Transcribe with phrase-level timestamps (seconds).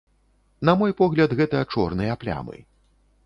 [0.69, 2.57] На мой погляд, гэта чорныя плямы.